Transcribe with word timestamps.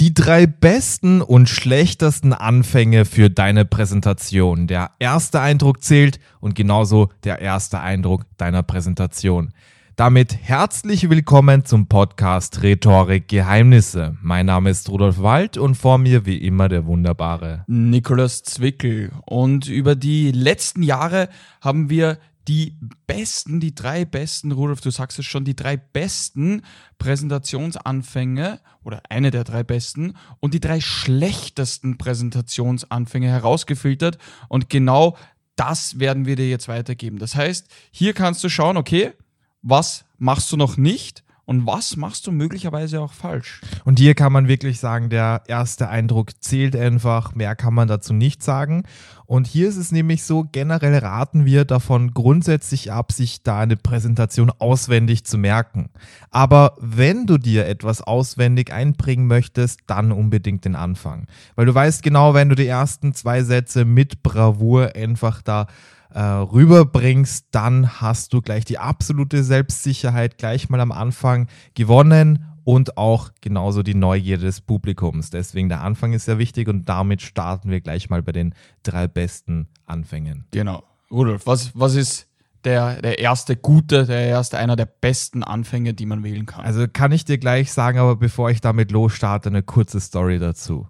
Die 0.00 0.14
drei 0.14 0.46
besten 0.46 1.20
und 1.20 1.50
schlechtesten 1.50 2.32
Anfänge 2.32 3.04
für 3.04 3.28
deine 3.28 3.66
Präsentation. 3.66 4.66
Der 4.66 4.92
erste 4.98 5.42
Eindruck 5.42 5.84
zählt 5.84 6.20
und 6.40 6.54
genauso 6.54 7.10
der 7.24 7.42
erste 7.42 7.80
Eindruck 7.80 8.24
deiner 8.38 8.62
Präsentation. 8.62 9.52
Damit 9.96 10.38
herzlich 10.40 11.10
willkommen 11.10 11.66
zum 11.66 11.86
Podcast 11.86 12.62
Rhetorik 12.62 13.28
Geheimnisse. 13.28 14.16
Mein 14.22 14.46
Name 14.46 14.70
ist 14.70 14.88
Rudolf 14.88 15.20
Wald 15.20 15.58
und 15.58 15.74
vor 15.74 15.98
mir 15.98 16.24
wie 16.24 16.38
immer 16.38 16.70
der 16.70 16.86
wunderbare 16.86 17.64
Nikolaus 17.66 18.42
Zwickel. 18.42 19.10
Und 19.26 19.68
über 19.68 19.96
die 19.96 20.32
letzten 20.32 20.82
Jahre 20.82 21.28
haben 21.60 21.90
wir 21.90 22.16
die 22.48 22.76
besten, 23.06 23.60
die 23.60 23.74
drei 23.74 24.04
besten, 24.04 24.52
Rudolf, 24.52 24.80
du 24.80 24.90
sagst 24.90 25.18
es 25.18 25.26
schon, 25.26 25.44
die 25.44 25.56
drei 25.56 25.76
besten 25.76 26.62
Präsentationsanfänge 26.98 28.60
oder 28.82 29.02
eine 29.08 29.30
der 29.30 29.44
drei 29.44 29.62
besten 29.62 30.14
und 30.40 30.54
die 30.54 30.60
drei 30.60 30.80
schlechtesten 30.80 31.98
Präsentationsanfänge 31.98 33.28
herausgefiltert 33.28 34.18
und 34.48 34.70
genau 34.70 35.16
das 35.56 35.98
werden 35.98 36.24
wir 36.24 36.36
dir 36.36 36.48
jetzt 36.48 36.68
weitergeben. 36.68 37.18
Das 37.18 37.34
heißt, 37.34 37.68
hier 37.90 38.14
kannst 38.14 38.42
du 38.42 38.48
schauen, 38.48 38.78
okay, 38.78 39.12
was 39.60 40.06
machst 40.16 40.50
du 40.52 40.56
noch 40.56 40.76
nicht 40.78 41.22
und 41.50 41.66
was 41.66 41.96
machst 41.96 42.28
du 42.28 42.30
möglicherweise 42.30 43.00
auch 43.00 43.12
falsch? 43.12 43.60
Und 43.84 43.98
hier 43.98 44.14
kann 44.14 44.32
man 44.32 44.46
wirklich 44.46 44.78
sagen, 44.78 45.10
der 45.10 45.42
erste 45.48 45.88
Eindruck 45.88 46.40
zählt 46.40 46.76
einfach, 46.76 47.34
mehr 47.34 47.56
kann 47.56 47.74
man 47.74 47.88
dazu 47.88 48.12
nicht 48.12 48.44
sagen. 48.44 48.84
Und 49.26 49.48
hier 49.48 49.68
ist 49.68 49.76
es 49.76 49.90
nämlich 49.90 50.22
so, 50.22 50.46
generell 50.52 50.96
raten 50.98 51.44
wir 51.46 51.64
davon 51.64 52.14
grundsätzlich 52.14 52.92
ab, 52.92 53.10
sich 53.10 53.42
da 53.42 53.58
eine 53.58 53.76
Präsentation 53.76 54.52
auswendig 54.60 55.24
zu 55.24 55.38
merken. 55.38 55.90
Aber 56.30 56.76
wenn 56.78 57.26
du 57.26 57.36
dir 57.36 57.66
etwas 57.66 58.00
auswendig 58.00 58.72
einbringen 58.72 59.26
möchtest, 59.26 59.80
dann 59.88 60.12
unbedingt 60.12 60.64
den 60.64 60.76
Anfang. 60.76 61.26
Weil 61.56 61.66
du 61.66 61.74
weißt 61.74 62.04
genau, 62.04 62.32
wenn 62.32 62.48
du 62.48 62.54
die 62.54 62.68
ersten 62.68 63.12
zwei 63.12 63.42
Sätze 63.42 63.84
mit 63.84 64.22
Bravour 64.22 64.94
einfach 64.94 65.42
da 65.42 65.66
äh, 66.14 66.20
rüberbringst, 66.20 67.46
dann 67.50 68.00
hast 68.00 68.32
du 68.32 68.40
gleich 68.40 68.64
die 68.64 68.78
absolute 68.78 69.42
Selbstsicherheit 69.42 70.38
gleich 70.38 70.68
mal 70.68 70.80
am 70.80 70.92
Anfang 70.92 71.48
gewonnen 71.74 72.44
und 72.64 72.96
auch 72.96 73.30
genauso 73.40 73.82
die 73.82 73.94
Neugierde 73.94 74.44
des 74.44 74.60
Publikums. 74.60 75.30
Deswegen 75.30 75.68
der 75.68 75.80
Anfang 75.80 76.12
ist 76.12 76.26
sehr 76.26 76.38
wichtig 76.38 76.68
und 76.68 76.88
damit 76.88 77.22
starten 77.22 77.70
wir 77.70 77.80
gleich 77.80 78.10
mal 78.10 78.22
bei 78.22 78.32
den 78.32 78.54
drei 78.82 79.08
besten 79.08 79.68
Anfängen. 79.86 80.44
Genau. 80.50 80.82
Rudolf, 81.10 81.46
was, 81.46 81.72
was 81.74 81.94
ist 81.94 82.28
der, 82.64 83.00
der 83.00 83.18
erste 83.18 83.56
gute, 83.56 84.06
der 84.06 84.26
erste 84.26 84.58
einer 84.58 84.76
der 84.76 84.86
besten 84.86 85.42
Anfänge, 85.42 85.94
die 85.94 86.06
man 86.06 86.22
wählen 86.22 86.46
kann? 86.46 86.64
Also 86.64 86.86
kann 86.86 87.12
ich 87.12 87.24
dir 87.24 87.38
gleich 87.38 87.72
sagen, 87.72 87.98
aber 87.98 88.16
bevor 88.16 88.50
ich 88.50 88.60
damit 88.60 88.90
losstarte, 88.92 89.48
eine 89.48 89.62
kurze 89.62 90.00
Story 90.00 90.38
dazu. 90.38 90.86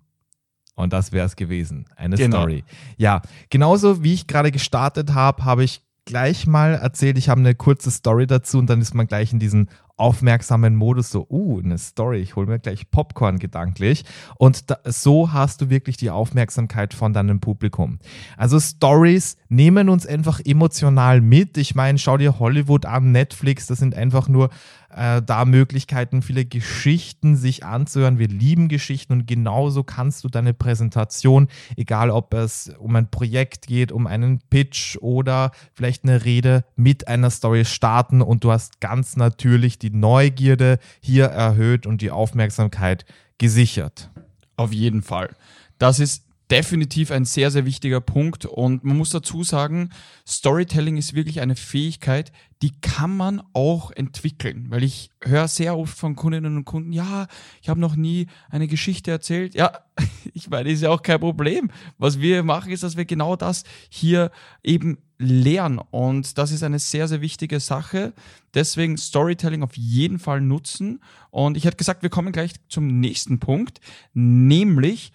Und 0.81 0.93
das 0.93 1.13
wäre 1.13 1.27
es 1.27 1.37
gewesen. 1.37 1.87
Eine 1.97 2.17
genau. 2.17 2.39
Story. 2.39 2.65
Ja, 2.97 3.23
genauso 3.51 4.03
wie 4.03 4.15
ich 4.15 4.27
gerade 4.27 4.51
gestartet 4.51 5.15
habe, 5.15 5.45
habe 5.45 5.65
ich 5.65 5.83
gleich 6.05 6.47
mal 6.47 6.75
erzählt, 6.75 7.19
ich 7.19 7.29
habe 7.29 7.41
eine 7.41 7.55
kurze 7.55 7.91
Story 7.91 8.27
dazu 8.27 8.59
und 8.59 8.69
dann 8.69 8.81
ist 8.81 8.95
man 8.95 9.07
gleich 9.07 9.33
in 9.33 9.39
diesen 9.39 9.69
aufmerksamen 10.01 10.75
Modus, 10.75 11.11
so, 11.11 11.27
uh, 11.31 11.61
eine 11.61 11.79
Story, 11.79 12.21
ich 12.21 12.35
hole 12.35 12.47
mir 12.47 12.59
gleich 12.59 12.91
Popcorn 12.91 13.39
gedanklich. 13.39 14.05
Und 14.39 14.71
da, 14.71 14.79
so 14.85 15.33
hast 15.33 15.61
du 15.61 15.71
wirklich 15.71 15.97
die 15.97 16.11
Aufmerksamkeit 16.11 16.95
von 16.95 17.13
deinem 17.13 17.41
Publikum. 17.41 17.99
Also 18.37 18.59
Stories 18.59 19.37
nehmen 19.49 19.89
uns 19.89 20.07
einfach 20.07 20.41
emotional 20.45 21.21
mit. 21.21 21.59
Ich 21.59 21.75
meine, 21.75 21.99
schau 21.99 22.17
dir 22.17 22.39
Hollywood 22.39 22.87
an, 22.87 23.13
Netflix, 23.13 23.67
das 23.67 23.79
sind 23.79 23.95
einfach 23.95 24.29
nur 24.29 24.51
äh, 24.95 25.23
da 25.23 25.45
Möglichkeiten, 25.45 26.23
viele 26.23 26.45
Geschichten 26.45 27.37
sich 27.37 27.65
anzuhören. 27.65 28.19
Wir 28.19 28.29
lieben 28.29 28.69
Geschichten 28.69 29.13
und 29.13 29.27
genauso 29.27 29.85
kannst 29.85 30.25
du 30.25 30.29
deine 30.29 30.55
Präsentation, 30.55 31.49
egal 31.77 32.11
ob 32.11 32.35
es 32.35 32.73
um 32.79 32.97
ein 32.97 33.11
Projekt 33.11 33.67
geht, 33.67 33.93
um 33.93 34.07
einen 34.07 34.41
Pitch 34.51 34.97
oder 35.01 35.53
vielleicht 35.75 36.05
eine 36.05 36.25
Rede 36.25 36.65
mit 36.77 37.09
einer 37.09 37.31
Story 37.31 37.65
starten 37.65 38.23
und 38.23 38.45
du 38.45 38.51
hast 38.51 38.81
ganz 38.81 39.17
natürlich 39.17 39.79
die 39.79 39.90
Neugierde 39.95 40.79
hier 41.01 41.27
erhöht 41.27 41.87
und 41.87 42.01
die 42.03 42.11
Aufmerksamkeit 42.11 43.05
gesichert. 43.39 44.11
Auf 44.57 44.73
jeden 44.73 45.03
Fall. 45.03 45.31
Das 45.79 45.99
ist 45.99 46.25
definitiv 46.51 47.11
ein 47.11 47.25
sehr, 47.25 47.51
sehr 47.51 47.65
wichtiger 47.65 48.01
Punkt. 48.01 48.45
Und 48.45 48.85
man 48.85 48.97
muss 48.97 49.11
dazu 49.11 49.45
sagen, 49.45 49.91
Storytelling 50.27 50.97
ist 50.97 51.15
wirklich 51.15 51.41
eine 51.41 51.57
Fähigkeit, 51.57 52.33
die 52.63 52.73
kann 52.81 53.17
man 53.17 53.43
auch 53.53 53.91
entwickeln. 53.93 54.67
Weil 54.69 54.83
ich 54.83 55.11
höre 55.23 55.49
sehr 55.49 55.77
oft 55.79 55.97
von 55.97 56.17
Kundinnen 56.17 56.57
und 56.57 56.65
Kunden, 56.65 56.93
ja, 56.93 57.29
ich 57.63 57.69
habe 57.69 57.81
noch 57.81 57.97
nie 57.97 58.27
eine 58.51 58.67
Geschichte 58.67 59.11
erzählt. 59.11 59.55
Ja, 59.55 59.73
ich 60.35 60.51
meine, 60.51 60.71
ist 60.71 60.83
ja 60.83 60.91
auch 60.91 61.03
kein 61.03 61.21
Problem. 61.21 61.71
Was 61.99 62.21
wir 62.21 62.43
machen, 62.43 62.73
ist, 62.73 62.83
dass 62.83 62.97
wir 62.97 63.05
genau 63.05 63.37
das 63.37 63.65
hier 63.89 64.31
eben 64.63 64.99
lernen. 65.19 65.79
Und 65.91 66.37
das 66.39 66.51
ist 66.51 66.63
eine 66.63 66.79
sehr, 66.79 67.07
sehr 67.07 67.21
wichtige 67.21 67.61
Sache. 67.61 68.13
Deswegen 68.55 68.97
Storytelling 68.97 69.63
auf 69.63 69.77
jeden 69.77 70.19
Fall 70.19 70.41
nutzen. 70.41 71.01
Und 71.31 71.57
ich 71.57 71.65
hätte 71.65 71.77
gesagt, 71.77 72.03
wir 72.03 72.11
kommen 72.11 72.33
gleich 72.33 72.55
zum 72.69 73.01
nächsten 73.01 73.39
Punkt, 73.39 73.81
nämlich 74.13 75.13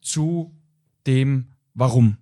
zu 0.00 0.57
dem 1.08 1.46
Warum. 1.74 2.18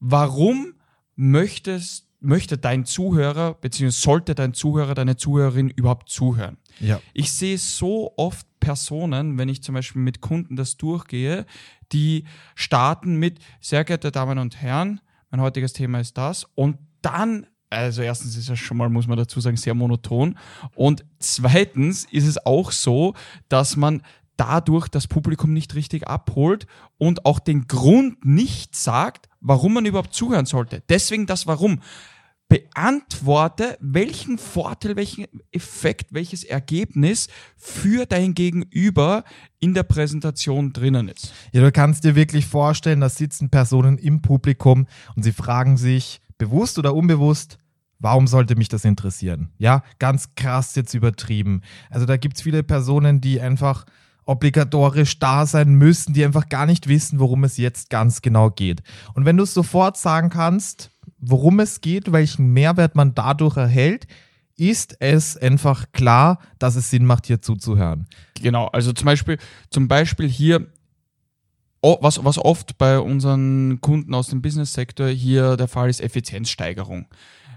Warum 0.00 0.74
möchtest, 1.16 2.06
möchte 2.20 2.56
dein 2.56 2.84
Zuhörer, 2.84 3.54
beziehungsweise 3.54 4.02
sollte 4.02 4.34
dein 4.34 4.54
Zuhörer, 4.54 4.94
deine 4.94 5.16
Zuhörerin 5.16 5.70
überhaupt 5.70 6.08
zuhören? 6.08 6.56
Ja. 6.80 7.00
Ich 7.12 7.32
sehe 7.32 7.58
so 7.58 8.14
oft 8.16 8.46
Personen, 8.60 9.38
wenn 9.38 9.48
ich 9.48 9.62
zum 9.62 9.74
Beispiel 9.74 10.02
mit 10.02 10.20
Kunden 10.20 10.56
das 10.56 10.76
durchgehe, 10.76 11.46
die 11.92 12.24
starten 12.54 13.16
mit, 13.16 13.38
sehr 13.60 13.84
geehrte 13.84 14.12
Damen 14.12 14.38
und 14.38 14.60
Herren, 14.60 15.00
mein 15.30 15.40
heutiges 15.40 15.72
Thema 15.72 16.00
ist 16.00 16.16
das, 16.16 16.44
und 16.54 16.78
dann 17.02 17.46
also 17.68 18.02
erstens 18.02 18.36
ist 18.36 18.48
es 18.48 18.58
schon 18.60 18.76
mal, 18.76 18.88
muss 18.88 19.08
man 19.08 19.18
dazu 19.18 19.40
sagen, 19.40 19.56
sehr 19.56 19.74
monoton. 19.74 20.38
Und 20.76 21.04
zweitens 21.18 22.04
ist 22.04 22.26
es 22.26 22.46
auch 22.46 22.70
so, 22.70 23.14
dass 23.48 23.76
man 23.76 24.02
dadurch 24.36 24.88
das 24.88 25.06
Publikum 25.06 25.52
nicht 25.52 25.74
richtig 25.74 26.06
abholt 26.08 26.66
und 26.98 27.24
auch 27.24 27.38
den 27.38 27.66
Grund 27.66 28.24
nicht 28.24 28.76
sagt, 28.76 29.28
warum 29.40 29.74
man 29.74 29.86
überhaupt 29.86 30.14
zuhören 30.14 30.46
sollte. 30.46 30.82
Deswegen 30.88 31.26
das 31.26 31.46
Warum. 31.46 31.80
Beantworte, 32.48 33.76
welchen 33.80 34.38
Vorteil, 34.38 34.94
welchen 34.94 35.26
Effekt, 35.50 36.14
welches 36.14 36.44
Ergebnis 36.44 37.26
für 37.56 38.06
dein 38.06 38.34
Gegenüber 38.34 39.24
in 39.58 39.74
der 39.74 39.82
Präsentation 39.82 40.72
drinnen 40.72 41.08
ist. 41.08 41.32
Ja, 41.50 41.60
du 41.62 41.72
kannst 41.72 42.04
dir 42.04 42.14
wirklich 42.14 42.46
vorstellen, 42.46 43.00
da 43.00 43.08
sitzen 43.08 43.50
Personen 43.50 43.98
im 43.98 44.22
Publikum 44.22 44.86
und 45.16 45.24
sie 45.24 45.32
fragen 45.32 45.76
sich, 45.76 46.20
bewusst 46.38 46.78
oder 46.78 46.94
unbewusst, 46.94 47.58
Warum 47.98 48.26
sollte 48.26 48.56
mich 48.56 48.68
das 48.68 48.84
interessieren? 48.84 49.50
Ja, 49.58 49.82
ganz 49.98 50.34
krass 50.34 50.74
jetzt 50.74 50.92
übertrieben. 50.92 51.62
Also 51.88 52.04
da 52.04 52.16
gibt 52.16 52.36
es 52.36 52.42
viele 52.42 52.62
Personen, 52.62 53.20
die 53.20 53.40
einfach 53.40 53.86
obligatorisch 54.26 55.18
da 55.18 55.46
sein 55.46 55.74
müssen, 55.76 56.12
die 56.12 56.24
einfach 56.24 56.48
gar 56.48 56.66
nicht 56.66 56.88
wissen, 56.88 57.18
worum 57.18 57.44
es 57.44 57.56
jetzt 57.56 57.90
ganz 57.90 58.20
genau 58.20 58.50
geht. 58.50 58.82
Und 59.14 59.24
wenn 59.24 59.36
du 59.36 59.44
sofort 59.46 59.96
sagen 59.96 60.28
kannst, 60.28 60.90
worum 61.18 61.60
es 61.60 61.80
geht, 61.80 62.12
welchen 62.12 62.52
Mehrwert 62.52 62.94
man 62.94 63.14
dadurch 63.14 63.56
erhält, 63.56 64.06
ist 64.56 64.96
es 65.00 65.36
einfach 65.36 65.92
klar, 65.92 66.38
dass 66.58 66.76
es 66.76 66.90
Sinn 66.90 67.04
macht, 67.04 67.26
hier 67.26 67.40
zuzuhören. 67.40 68.06
Genau, 68.34 68.66
also 68.66 68.92
zum 68.92 69.06
Beispiel, 69.06 69.38
zum 69.70 69.86
Beispiel 69.86 70.28
hier, 70.28 70.66
was, 71.82 72.24
was 72.24 72.38
oft 72.38 72.78
bei 72.78 72.98
unseren 72.98 73.80
Kunden 73.80 74.14
aus 74.14 74.28
dem 74.28 74.42
Business-Sektor 74.42 75.08
hier 75.08 75.56
der 75.56 75.68
Fall 75.68 75.88
ist, 75.88 76.00
Effizienzsteigerung. 76.00 77.06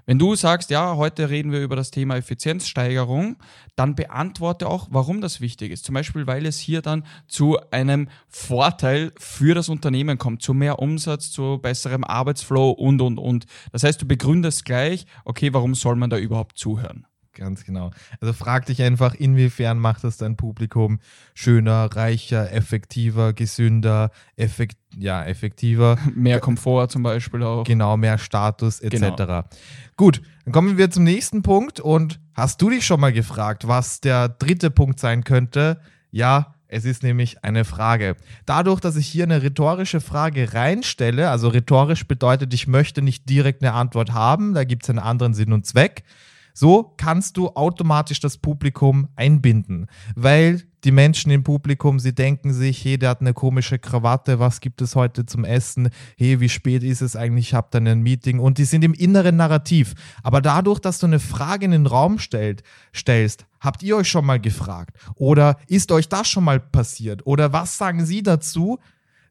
Wenn 0.09 0.17
du 0.17 0.33
sagst, 0.33 0.71
ja, 0.71 0.95
heute 0.95 1.29
reden 1.29 1.51
wir 1.51 1.61
über 1.61 1.75
das 1.75 1.91
Thema 1.91 2.17
Effizienzsteigerung, 2.17 3.35
dann 3.75 3.93
beantworte 3.93 4.67
auch, 4.67 4.87
warum 4.89 5.21
das 5.21 5.39
wichtig 5.39 5.71
ist. 5.71 5.85
Zum 5.85 5.93
Beispiel, 5.93 6.25
weil 6.25 6.47
es 6.47 6.57
hier 6.57 6.81
dann 6.81 7.05
zu 7.27 7.59
einem 7.69 8.09
Vorteil 8.27 9.11
für 9.19 9.53
das 9.53 9.69
Unternehmen 9.69 10.17
kommt, 10.17 10.41
zu 10.41 10.55
mehr 10.55 10.79
Umsatz, 10.79 11.29
zu 11.29 11.59
besserem 11.61 12.03
Arbeitsflow 12.03 12.71
und, 12.71 13.03
und, 13.03 13.19
und. 13.19 13.45
Das 13.71 13.83
heißt, 13.83 14.01
du 14.01 14.07
begründest 14.07 14.65
gleich, 14.65 15.05
okay, 15.25 15.53
warum 15.53 15.75
soll 15.75 15.95
man 15.95 16.09
da 16.09 16.17
überhaupt 16.17 16.57
zuhören? 16.57 17.05
Ganz 17.39 17.63
genau. 17.63 17.91
Also 18.19 18.33
frag 18.33 18.65
dich 18.65 18.81
einfach, 18.81 19.15
inwiefern 19.15 19.79
macht 19.79 20.03
es 20.03 20.17
dein 20.17 20.35
Publikum 20.35 20.99
schöner, 21.33 21.85
reicher, 21.95 22.51
effektiver, 22.51 23.31
gesünder, 23.31 24.11
effekt, 24.35 24.75
ja, 24.97 25.23
effektiver. 25.23 25.97
Mehr 26.15 26.41
Komfort 26.41 26.89
zum 26.89 27.01
Beispiel 27.01 27.41
auch. 27.43 27.63
Genau, 27.63 27.95
mehr 27.95 28.17
Status 28.17 28.81
etc. 28.81 29.15
Genau. 29.15 29.43
Gut, 29.95 30.21
dann 30.43 30.51
kommen 30.51 30.77
wir 30.77 30.91
zum 30.91 31.05
nächsten 31.05 31.41
Punkt. 31.41 31.79
Und 31.79 32.19
hast 32.33 32.61
du 32.61 32.69
dich 32.69 32.85
schon 32.85 32.99
mal 32.99 33.13
gefragt, 33.13 33.69
was 33.69 34.01
der 34.01 34.27
dritte 34.27 34.69
Punkt 34.69 34.99
sein 34.99 35.23
könnte? 35.23 35.79
Ja, 36.11 36.55
es 36.67 36.83
ist 36.83 37.03
nämlich 37.03 37.41
eine 37.45 37.63
Frage. 37.63 38.17
Dadurch, 38.45 38.81
dass 38.81 38.97
ich 38.97 39.07
hier 39.07 39.23
eine 39.23 39.41
rhetorische 39.41 40.01
Frage 40.01 40.53
reinstelle, 40.53 41.29
also 41.29 41.47
rhetorisch 41.47 42.05
bedeutet, 42.05 42.53
ich 42.53 42.67
möchte 42.67 43.01
nicht 43.01 43.29
direkt 43.29 43.63
eine 43.63 43.73
Antwort 43.73 44.11
haben, 44.11 44.53
da 44.53 44.65
gibt 44.65 44.83
es 44.83 44.89
einen 44.89 44.99
anderen 44.99 45.33
Sinn 45.33 45.53
und 45.53 45.65
Zweck, 45.65 46.03
So 46.53 46.93
kannst 46.97 47.37
du 47.37 47.49
automatisch 47.49 48.19
das 48.19 48.37
Publikum 48.37 49.07
einbinden, 49.15 49.87
weil 50.15 50.63
die 50.83 50.91
Menschen 50.91 51.31
im 51.31 51.43
Publikum, 51.43 51.99
sie 51.99 52.15
denken 52.15 52.53
sich, 52.53 52.83
hey, 52.85 52.97
der 52.97 53.09
hat 53.09 53.21
eine 53.21 53.33
komische 53.33 53.79
Krawatte, 53.79 54.39
was 54.39 54.61
gibt 54.61 54.81
es 54.81 54.95
heute 54.95 55.25
zum 55.25 55.43
Essen? 55.43 55.89
Hey, 56.17 56.39
wie 56.39 56.49
spät 56.49 56.83
ist 56.83 57.01
es 57.01 57.15
eigentlich? 57.15 57.49
Ich 57.49 57.53
habe 57.53 57.67
dann 57.71 57.87
ein 57.87 58.01
Meeting 58.01 58.39
und 58.39 58.57
die 58.57 58.65
sind 58.65 58.83
im 58.83 58.93
inneren 58.93 59.35
Narrativ. 59.35 59.93
Aber 60.23 60.41
dadurch, 60.41 60.79
dass 60.79 60.99
du 60.99 61.07
eine 61.07 61.19
Frage 61.19 61.65
in 61.65 61.71
den 61.71 61.85
Raum 61.85 62.17
stellt, 62.17 62.63
stellst, 62.95 63.45
habt 63.59 63.83
ihr 63.83 63.97
euch 63.97 64.07
schon 64.07 64.25
mal 64.25 64.39
gefragt? 64.39 64.97
Oder 65.15 65.57
ist 65.67 65.91
euch 65.91 66.07
das 66.07 66.29
schon 66.29 66.45
mal 66.45 66.59
passiert? 66.59 67.25
Oder 67.25 67.51
was 67.51 67.77
sagen 67.77 68.05
sie 68.05 68.23
dazu? 68.23 68.79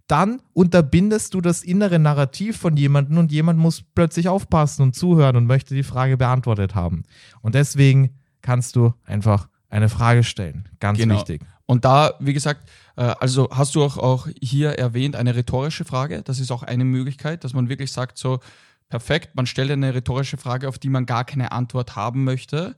Dann 0.08 0.40
unterbindest 0.54 1.34
du 1.34 1.40
das 1.40 1.62
innere 1.62 1.98
Narrativ 1.98 2.56
von 2.56 2.76
jemandem 2.76 3.18
und 3.18 3.30
jemand 3.30 3.58
muss 3.58 3.82
plötzlich 3.94 4.28
aufpassen 4.28 4.82
und 4.82 4.94
zuhören 4.94 5.36
und 5.36 5.46
möchte 5.46 5.74
die 5.74 5.82
Frage 5.82 6.16
beantwortet 6.16 6.74
haben. 6.74 7.04
Und 7.42 7.54
deswegen 7.54 8.10
kannst 8.40 8.74
du 8.74 8.94
einfach 9.04 9.48
eine 9.68 9.88
Frage 9.88 10.24
stellen. 10.24 10.68
Ganz 10.80 10.98
genau. 10.98 11.14
wichtig. 11.14 11.42
Und 11.66 11.84
da, 11.84 12.14
wie 12.18 12.32
gesagt, 12.32 12.70
äh, 12.96 13.14
also 13.20 13.50
hast 13.52 13.74
du 13.74 13.84
auch, 13.84 13.98
auch 13.98 14.28
hier 14.40 14.70
erwähnt, 14.70 15.14
eine 15.14 15.36
rhetorische 15.36 15.84
Frage. 15.84 16.22
Das 16.22 16.40
ist 16.40 16.50
auch 16.50 16.62
eine 16.62 16.84
Möglichkeit, 16.84 17.44
dass 17.44 17.52
man 17.52 17.68
wirklich 17.68 17.92
sagt, 17.92 18.16
so, 18.16 18.40
perfekt, 18.88 19.34
man 19.34 19.46
stellt 19.46 19.70
eine 19.70 19.94
rhetorische 19.94 20.36
Frage, 20.36 20.68
auf 20.68 20.78
die 20.78 20.88
man 20.88 21.06
gar 21.06 21.24
keine 21.24 21.52
Antwort 21.52 21.96
haben 21.96 22.24
möchte. 22.24 22.76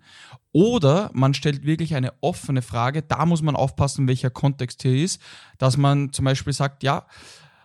Oder 0.53 1.11
man 1.15 1.35
stellt 1.35 1.65
wirklich 1.65 1.95
eine 1.95 2.13
offene 2.21 2.63
Frage, 2.63 3.03
da 3.03 3.27
muss 3.27 3.43
man 3.43 3.57
aufpassen, 3.57 4.09
welcher 4.09 4.31
Kontext 4.31 4.83
hier 4.83 5.05
ist, 5.05 5.21
dass 5.59 5.77
man 5.77 6.13
zum 6.13 6.25
Beispiel 6.25 6.53
sagt, 6.53 6.83
ja, 6.83 7.07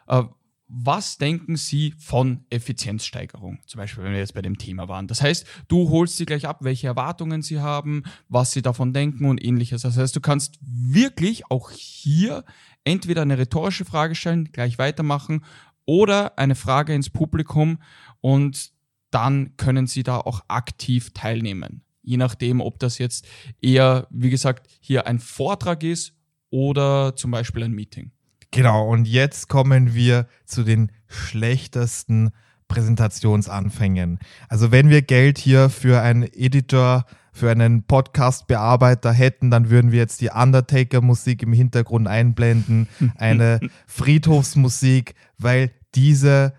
äh, 0.07 0.23
was 0.67 1.17
denken 1.17 1.57
Sie 1.57 1.93
von 1.99 2.43
Effizienzsteigerung? 2.49 3.59
Zum 3.67 3.77
Beispiel, 3.77 4.03
wenn 4.03 4.13
wir 4.13 4.19
jetzt 4.19 4.33
bei 4.33 4.41
dem 4.41 4.57
Thema 4.57 4.87
waren. 4.87 5.07
Das 5.07 5.21
heißt, 5.21 5.45
du 5.67 5.89
holst 5.89 6.17
sie 6.17 6.25
gleich 6.25 6.47
ab, 6.47 6.59
welche 6.61 6.87
Erwartungen 6.87 7.43
sie 7.43 7.59
haben, 7.59 8.03
was 8.29 8.51
sie 8.51 8.63
davon 8.63 8.91
denken 8.91 9.25
und 9.25 9.43
ähnliches. 9.43 9.83
Das 9.83 9.95
heißt, 9.95 10.15
du 10.15 10.21
kannst 10.21 10.57
wirklich 10.61 11.51
auch 11.51 11.69
hier 11.69 12.45
entweder 12.83 13.21
eine 13.21 13.37
rhetorische 13.37 13.85
Frage 13.85 14.15
stellen, 14.15 14.51
gleich 14.51 14.79
weitermachen 14.79 15.43
oder 15.85 16.37
eine 16.37 16.55
Frage 16.55 16.93
ins 16.93 17.09
Publikum 17.09 17.79
und 18.21 18.71
dann 19.11 19.55
können 19.57 19.87
sie 19.87 20.03
da 20.03 20.17
auch 20.17 20.41
aktiv 20.47 21.11
teilnehmen. 21.13 21.83
Je 22.01 22.17
nachdem, 22.17 22.61
ob 22.61 22.79
das 22.79 22.97
jetzt 22.97 23.27
eher, 23.61 24.07
wie 24.09 24.29
gesagt, 24.29 24.67
hier 24.79 25.07
ein 25.07 25.19
Vortrag 25.19 25.83
ist 25.83 26.13
oder 26.49 27.15
zum 27.15 27.31
Beispiel 27.31 27.63
ein 27.63 27.71
Meeting. 27.71 28.11
Genau, 28.51 28.87
und 28.87 29.07
jetzt 29.07 29.49
kommen 29.49 29.93
wir 29.93 30.27
zu 30.45 30.63
den 30.63 30.91
schlechtesten 31.07 32.31
Präsentationsanfängen. 32.67 34.19
Also 34.49 34.71
wenn 34.71 34.89
wir 34.89 35.01
Geld 35.01 35.37
hier 35.37 35.69
für 35.69 36.01
einen 36.01 36.23
Editor, 36.23 37.05
für 37.35 37.51
einen 37.51 37.83
Podcast-Bearbeiter 37.83 39.11
hätten, 39.11 39.51
dann 39.51 39.69
würden 39.69 39.91
wir 39.91 39.99
jetzt 39.99 40.21
die 40.21 40.29
Undertaker-Musik 40.29 41.43
im 41.43 41.51
Hintergrund 41.51 42.07
einblenden, 42.07 42.87
eine 43.17 43.59
Friedhofsmusik, 43.87 45.15
weil 45.37 45.71
diese 45.95 46.53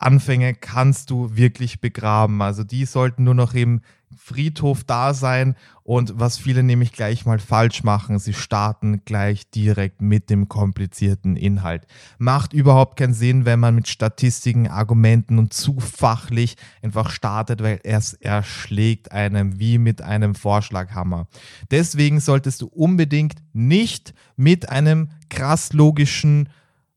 Anfänge 0.00 0.54
kannst 0.54 1.10
du 1.10 1.36
wirklich 1.36 1.80
begraben. 1.80 2.40
Also 2.42 2.64
die 2.64 2.86
sollten 2.86 3.24
nur 3.24 3.34
noch 3.34 3.54
im 3.54 3.82
Friedhof 4.16 4.82
da 4.84 5.14
sein 5.14 5.54
und 5.82 6.18
was 6.18 6.36
viele 6.38 6.62
nämlich 6.62 6.92
gleich 6.92 7.26
mal 7.26 7.38
falsch 7.38 7.84
machen, 7.84 8.18
sie 8.18 8.32
starten 8.32 9.04
gleich 9.04 9.50
direkt 9.50 10.02
mit 10.02 10.30
dem 10.30 10.48
komplizierten 10.48 11.36
Inhalt. 11.36 11.86
Macht 12.18 12.52
überhaupt 12.52 12.98
keinen 12.98 13.14
Sinn, 13.14 13.44
wenn 13.44 13.60
man 13.60 13.74
mit 13.74 13.88
Statistiken, 13.88 14.68
Argumenten 14.68 15.38
und 15.38 15.52
zu 15.52 15.78
fachlich 15.78 16.56
einfach 16.82 17.10
startet, 17.10 17.62
weil 17.62 17.80
es 17.84 18.14
erschlägt 18.14 19.12
einem 19.12 19.60
wie 19.60 19.78
mit 19.78 20.02
einem 20.02 20.34
Vorschlaghammer. 20.34 21.28
Deswegen 21.70 22.20
solltest 22.20 22.62
du 22.62 22.66
unbedingt 22.66 23.36
nicht 23.52 24.14
mit 24.36 24.68
einem 24.68 25.10
krass 25.28 25.72
logischen, 25.72 26.48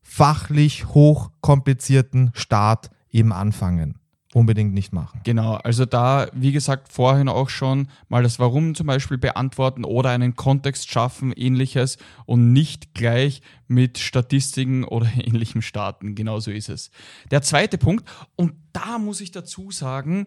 fachlich 0.02 0.86
hochkomplizierten 0.86 2.32
Start 2.34 2.90
eben 3.14 3.32
anfangen. 3.32 3.94
Unbedingt 4.34 4.74
nicht 4.74 4.92
machen. 4.92 5.20
Genau, 5.22 5.54
also 5.54 5.86
da, 5.86 6.26
wie 6.32 6.50
gesagt, 6.50 6.92
vorhin 6.92 7.28
auch 7.28 7.48
schon 7.48 7.86
mal 8.08 8.24
das 8.24 8.40
Warum 8.40 8.74
zum 8.74 8.88
Beispiel 8.88 9.16
beantworten 9.16 9.84
oder 9.84 10.10
einen 10.10 10.34
Kontext 10.34 10.90
schaffen, 10.90 11.30
ähnliches 11.30 11.98
und 12.26 12.52
nicht 12.52 12.94
gleich 12.94 13.42
mit 13.68 13.98
Statistiken 13.98 14.82
oder 14.82 15.06
ähnlichem 15.16 15.62
starten. 15.62 16.16
Genauso 16.16 16.50
ist 16.50 16.68
es. 16.68 16.90
Der 17.30 17.42
zweite 17.42 17.78
Punkt, 17.78 18.10
und 18.34 18.54
da 18.72 18.98
muss 18.98 19.20
ich 19.20 19.30
dazu 19.30 19.70
sagen, 19.70 20.26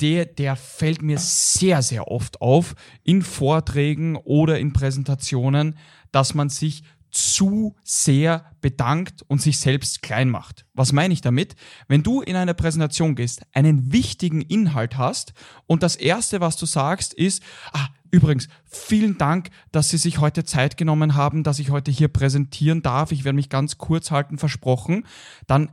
der, 0.00 0.26
der 0.26 0.54
fällt 0.54 1.02
mir 1.02 1.18
sehr, 1.18 1.82
sehr 1.82 2.06
oft 2.06 2.40
auf 2.40 2.76
in 3.02 3.22
Vorträgen 3.22 4.14
oder 4.14 4.60
in 4.60 4.72
Präsentationen, 4.72 5.76
dass 6.12 6.34
man 6.34 6.48
sich 6.48 6.84
zu 7.16 7.74
sehr 7.82 8.44
bedankt 8.60 9.22
und 9.22 9.40
sich 9.40 9.58
selbst 9.58 10.02
klein 10.02 10.28
macht. 10.28 10.66
Was 10.74 10.92
meine 10.92 11.14
ich 11.14 11.22
damit? 11.22 11.56
Wenn 11.88 12.02
du 12.02 12.20
in 12.20 12.36
eine 12.36 12.52
Präsentation 12.52 13.14
gehst, 13.14 13.42
einen 13.54 13.90
wichtigen 13.90 14.42
Inhalt 14.42 14.98
hast 14.98 15.32
und 15.66 15.82
das 15.82 15.96
Erste, 15.96 16.40
was 16.40 16.56
du 16.56 16.66
sagst, 16.66 17.14
ist, 17.14 17.42
ah, 17.72 17.88
übrigens, 18.10 18.48
vielen 18.66 19.16
Dank, 19.16 19.48
dass 19.72 19.88
Sie 19.88 19.96
sich 19.96 20.18
heute 20.18 20.44
Zeit 20.44 20.76
genommen 20.76 21.14
haben, 21.14 21.42
dass 21.42 21.58
ich 21.58 21.70
heute 21.70 21.90
hier 21.90 22.08
präsentieren 22.08 22.82
darf. 22.82 23.12
Ich 23.12 23.24
werde 23.24 23.36
mich 23.36 23.48
ganz 23.48 23.78
kurz 23.78 24.10
halten, 24.10 24.36
versprochen. 24.36 25.06
Dann, 25.46 25.70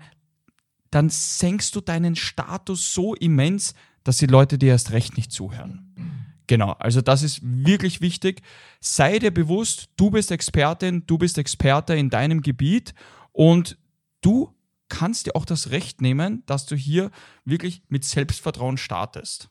dann 0.92 1.10
senkst 1.10 1.76
du 1.76 1.82
deinen 1.82 2.16
Status 2.16 2.94
so 2.94 3.16
immens, 3.16 3.74
dass 4.06 4.18
die 4.18 4.28
Leute 4.28 4.58
dir 4.58 4.70
erst 4.70 4.92
recht 4.92 5.18
nicht 5.18 5.34
zuhören. 5.34 5.93
Genau, 6.54 6.74
also 6.74 7.02
das 7.02 7.24
ist 7.24 7.40
wirklich 7.42 8.00
wichtig. 8.00 8.44
Sei 8.80 9.18
dir 9.18 9.34
bewusst, 9.34 9.90
du 9.98 10.12
bist 10.12 10.30
Expertin, 10.30 11.04
du 11.08 11.18
bist 11.18 11.40
Experte 11.40 11.96
in 11.96 12.12
deinem 12.12 12.42
Gebiet 12.42 12.94
und 13.32 13.76
du 14.22 14.54
kannst 14.88 15.26
dir 15.26 15.36
auch 15.36 15.46
das 15.46 15.72
Recht 15.72 16.00
nehmen, 16.00 16.44
dass 16.46 16.68
du 16.68 16.76
hier 16.76 17.10
wirklich 17.44 17.82
mit 17.88 18.06
Selbstvertrauen 18.06 18.78
startest. 18.78 19.50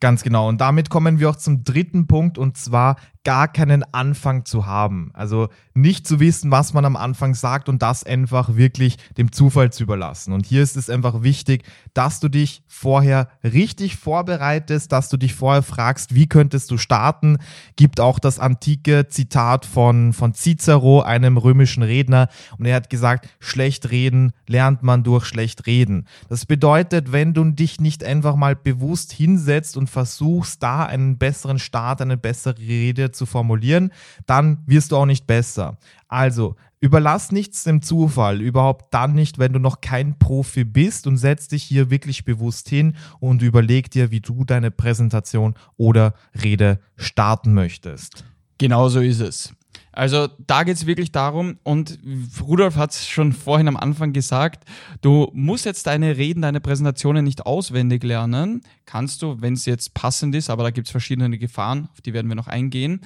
Ganz 0.00 0.24
genau. 0.24 0.48
Und 0.48 0.60
damit 0.60 0.90
kommen 0.90 1.20
wir 1.20 1.30
auch 1.30 1.36
zum 1.36 1.62
dritten 1.62 2.08
Punkt 2.08 2.38
und 2.38 2.56
zwar 2.56 2.96
gar 3.28 3.46
keinen 3.46 3.84
Anfang 3.92 4.46
zu 4.46 4.64
haben. 4.64 5.10
Also 5.12 5.48
nicht 5.74 6.06
zu 6.06 6.18
wissen, 6.18 6.50
was 6.50 6.72
man 6.72 6.86
am 6.86 6.96
Anfang 6.96 7.34
sagt 7.34 7.68
und 7.68 7.82
das 7.82 8.02
einfach 8.02 8.56
wirklich 8.56 8.96
dem 9.18 9.32
Zufall 9.32 9.70
zu 9.70 9.82
überlassen. 9.82 10.32
Und 10.32 10.46
hier 10.46 10.62
ist 10.62 10.78
es 10.78 10.88
einfach 10.88 11.22
wichtig, 11.22 11.64
dass 11.92 12.20
du 12.20 12.30
dich 12.30 12.62
vorher 12.66 13.28
richtig 13.44 13.96
vorbereitest, 13.96 14.90
dass 14.90 15.10
du 15.10 15.18
dich 15.18 15.34
vorher 15.34 15.62
fragst, 15.62 16.14
wie 16.14 16.26
könntest 16.26 16.70
du 16.70 16.78
starten. 16.78 17.36
Gibt 17.76 18.00
auch 18.00 18.18
das 18.18 18.38
antike 18.38 19.08
Zitat 19.08 19.66
von, 19.66 20.14
von 20.14 20.32
Cicero, 20.32 21.02
einem 21.02 21.36
römischen 21.36 21.82
Redner. 21.82 22.28
Und 22.56 22.64
er 22.64 22.76
hat 22.76 22.88
gesagt, 22.88 23.28
schlecht 23.40 23.90
reden 23.90 24.32
lernt 24.46 24.82
man 24.82 25.04
durch 25.04 25.26
schlecht 25.26 25.66
reden. 25.66 26.06
Das 26.30 26.46
bedeutet, 26.46 27.12
wenn 27.12 27.34
du 27.34 27.44
dich 27.44 27.78
nicht 27.78 28.02
einfach 28.04 28.36
mal 28.36 28.56
bewusst 28.56 29.12
hinsetzt 29.12 29.76
und 29.76 29.90
versuchst, 29.90 30.62
da 30.62 30.86
einen 30.86 31.18
besseren 31.18 31.58
Start, 31.58 32.00
eine 32.00 32.16
bessere 32.16 32.56
Rede 32.58 33.12
zu 33.17 33.17
formulieren, 33.26 33.92
dann 34.26 34.58
wirst 34.66 34.92
du 34.92 34.96
auch 34.96 35.06
nicht 35.06 35.26
besser. 35.26 35.78
Also, 36.08 36.56
überlass 36.80 37.32
nichts 37.32 37.64
dem 37.64 37.82
Zufall, 37.82 38.40
überhaupt 38.40 38.94
dann 38.94 39.14
nicht, 39.14 39.38
wenn 39.38 39.52
du 39.52 39.58
noch 39.58 39.80
kein 39.80 40.18
Profi 40.18 40.64
bist 40.64 41.06
und 41.06 41.16
setz 41.16 41.48
dich 41.48 41.62
hier 41.62 41.90
wirklich 41.90 42.24
bewusst 42.24 42.68
hin 42.68 42.96
und 43.20 43.42
überleg 43.42 43.90
dir, 43.90 44.10
wie 44.10 44.20
du 44.20 44.44
deine 44.44 44.70
Präsentation 44.70 45.54
oder 45.76 46.14
Rede 46.42 46.80
starten 46.96 47.54
möchtest. 47.54 48.24
Genauso 48.58 49.00
ist 49.00 49.20
es. 49.20 49.54
Also 49.92 50.28
da 50.46 50.64
geht 50.64 50.76
es 50.76 50.86
wirklich 50.86 51.12
darum, 51.12 51.58
und 51.62 51.98
Rudolf 52.40 52.76
hat 52.76 52.92
es 52.92 53.08
schon 53.08 53.32
vorhin 53.32 53.68
am 53.68 53.76
Anfang 53.76 54.12
gesagt, 54.12 54.64
du 55.00 55.30
musst 55.32 55.64
jetzt 55.64 55.86
deine 55.86 56.16
Reden, 56.16 56.42
deine 56.42 56.60
Präsentationen 56.60 57.24
nicht 57.24 57.46
auswendig 57.46 58.04
lernen. 58.04 58.62
Kannst 58.84 59.22
du, 59.22 59.40
wenn 59.40 59.54
es 59.54 59.66
jetzt 59.66 59.94
passend 59.94 60.34
ist, 60.34 60.50
aber 60.50 60.62
da 60.62 60.70
gibt 60.70 60.88
es 60.88 60.92
verschiedene 60.92 61.38
Gefahren, 61.38 61.88
auf 61.92 62.00
die 62.00 62.12
werden 62.12 62.28
wir 62.28 62.36
noch 62.36 62.48
eingehen. 62.48 63.00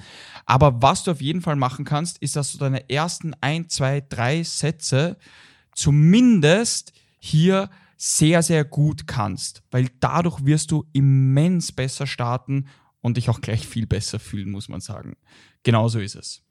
Aber 0.45 0.81
was 0.81 1.03
du 1.03 1.11
auf 1.11 1.21
jeden 1.21 1.41
Fall 1.41 1.55
machen 1.55 1.85
kannst, 1.85 2.17
ist, 2.19 2.35
dass 2.35 2.51
du 2.51 2.57
deine 2.57 2.89
ersten 2.89 3.33
ein, 3.41 3.69
zwei, 3.69 4.01
drei 4.01 4.43
Sätze 4.43 5.17
zumindest 5.73 6.93
hier 7.17 7.69
sehr, 7.97 8.43
sehr 8.43 8.65
gut 8.65 9.07
kannst, 9.07 9.63
weil 9.71 9.87
dadurch 10.01 10.45
wirst 10.45 10.71
du 10.71 10.85
immens 10.91 11.71
besser 11.71 12.05
starten 12.05 12.67
und 12.99 13.17
dich 13.17 13.29
auch 13.29 13.39
gleich 13.39 13.65
viel 13.65 13.87
besser 13.87 14.19
fühlen, 14.19 14.51
muss 14.51 14.67
man 14.67 14.81
sagen. 14.81 15.15
Genauso 15.63 15.99
ist 15.99 16.15
es. 16.15 16.41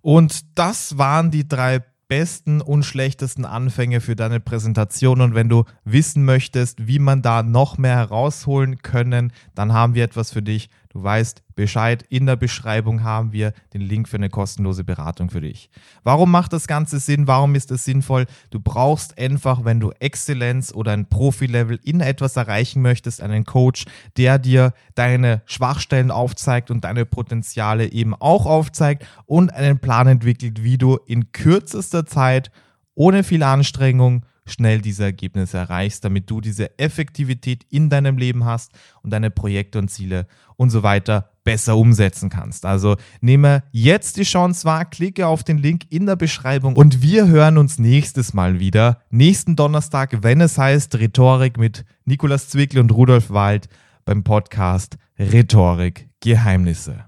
Und 0.00 0.58
das 0.58 0.98
waren 0.98 1.30
die 1.30 1.46
drei 1.46 1.82
besten 2.08 2.62
und 2.62 2.84
schlechtesten 2.84 3.44
Anfänge 3.44 4.00
für 4.00 4.16
deine 4.16 4.40
Präsentation. 4.40 5.20
Und 5.20 5.34
wenn 5.34 5.48
du 5.48 5.64
wissen 5.84 6.24
möchtest, 6.24 6.86
wie 6.86 6.98
man 6.98 7.22
da 7.22 7.42
noch 7.42 7.78
mehr 7.78 7.96
herausholen 7.96 8.78
können, 8.78 9.32
dann 9.54 9.72
haben 9.72 9.94
wir 9.94 10.04
etwas 10.04 10.32
für 10.32 10.42
dich. 10.42 10.70
Du 10.98 11.04
weißt 11.04 11.44
Bescheid. 11.54 12.04
In 12.08 12.26
der 12.26 12.34
Beschreibung 12.34 13.04
haben 13.04 13.30
wir 13.30 13.52
den 13.72 13.82
Link 13.82 14.08
für 14.08 14.16
eine 14.16 14.30
kostenlose 14.30 14.82
Beratung 14.82 15.30
für 15.30 15.40
dich. 15.40 15.70
Warum 16.02 16.28
macht 16.28 16.52
das 16.52 16.66
Ganze 16.66 16.98
Sinn? 16.98 17.28
Warum 17.28 17.54
ist 17.54 17.70
es 17.70 17.84
sinnvoll? 17.84 18.26
Du 18.50 18.58
brauchst 18.58 19.16
einfach, 19.16 19.64
wenn 19.64 19.78
du 19.78 19.92
Exzellenz 20.00 20.72
oder 20.74 20.90
ein 20.90 21.08
Profi-Level 21.08 21.78
in 21.84 22.00
etwas 22.00 22.34
erreichen 22.34 22.82
möchtest, 22.82 23.22
einen 23.22 23.44
Coach, 23.44 23.84
der 24.16 24.40
dir 24.40 24.72
deine 24.96 25.42
Schwachstellen 25.46 26.10
aufzeigt 26.10 26.68
und 26.68 26.82
deine 26.82 27.06
Potenziale 27.06 27.92
eben 27.92 28.16
auch 28.16 28.46
aufzeigt 28.46 29.06
und 29.24 29.54
einen 29.54 29.78
Plan 29.78 30.08
entwickelt, 30.08 30.64
wie 30.64 30.78
du 30.78 30.96
in 31.06 31.30
kürzester 31.30 32.06
Zeit 32.06 32.50
ohne 32.96 33.22
viel 33.22 33.44
Anstrengung 33.44 34.24
schnell 34.50 34.80
diese 34.80 35.04
Ergebnisse 35.04 35.58
erreichst, 35.58 36.04
damit 36.04 36.30
du 36.30 36.40
diese 36.40 36.78
Effektivität 36.78 37.64
in 37.70 37.90
deinem 37.90 38.18
Leben 38.18 38.44
hast 38.44 38.72
und 39.02 39.10
deine 39.10 39.30
Projekte 39.30 39.78
und 39.78 39.88
Ziele 39.88 40.26
und 40.56 40.70
so 40.70 40.82
weiter 40.82 41.30
besser 41.44 41.76
umsetzen 41.76 42.28
kannst. 42.28 42.66
Also 42.66 42.96
nehme 43.20 43.62
jetzt 43.70 44.18
die 44.18 44.24
Chance 44.24 44.64
wahr, 44.64 44.84
klicke 44.84 45.26
auf 45.26 45.44
den 45.44 45.58
Link 45.58 45.84
in 45.88 46.04
der 46.04 46.16
Beschreibung 46.16 46.76
und 46.76 47.00
wir 47.00 47.26
hören 47.26 47.56
uns 47.56 47.78
nächstes 47.78 48.34
Mal 48.34 48.60
wieder, 48.60 49.00
nächsten 49.10 49.56
Donnerstag, 49.56 50.22
wenn 50.22 50.40
es 50.40 50.58
heißt 50.58 50.96
Rhetorik 50.96 51.56
mit 51.56 51.84
Nikolas 52.04 52.50
Zwickl 52.50 52.78
und 52.78 52.92
Rudolf 52.92 53.30
Wald 53.30 53.68
beim 54.04 54.24
Podcast 54.24 54.98
Rhetorik 55.18 56.08
Geheimnisse. 56.20 57.07